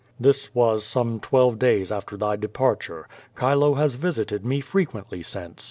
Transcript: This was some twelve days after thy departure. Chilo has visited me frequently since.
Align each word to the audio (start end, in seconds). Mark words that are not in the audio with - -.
This 0.19 0.49
was 0.55 0.83
some 0.83 1.19
twelve 1.19 1.59
days 1.59 1.91
after 1.91 2.17
thy 2.17 2.35
departure. 2.35 3.07
Chilo 3.39 3.75
has 3.75 3.93
visited 3.93 4.43
me 4.43 4.59
frequently 4.59 5.21
since. 5.21 5.59